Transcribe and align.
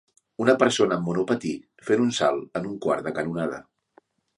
Una 0.45 0.55
persona 0.63 0.97
amb 1.01 1.11
monopatí 1.11 1.53
fent 1.91 2.03
un 2.07 2.11
salt 2.23 2.61
en 2.61 2.69
un 2.75 2.85
quart 2.87 3.11
de 3.11 3.19
canonada. 3.23 3.67